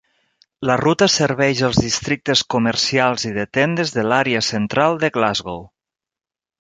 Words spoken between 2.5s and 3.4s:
comercials i